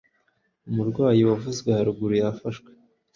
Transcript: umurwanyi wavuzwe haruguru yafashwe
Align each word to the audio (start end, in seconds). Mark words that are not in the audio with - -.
umurwanyi 0.69 1.23
wavuzwe 1.29 1.69
haruguru 1.77 2.13
yafashwe 2.21 2.69